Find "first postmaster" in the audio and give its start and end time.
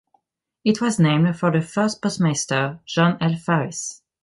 1.61-2.79